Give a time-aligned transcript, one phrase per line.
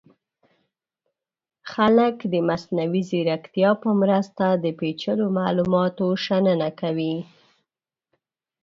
[1.73, 7.15] خلک د مصنوعي ځیرکتیا په مرسته د پیچلو معلوماتو شننه کوي.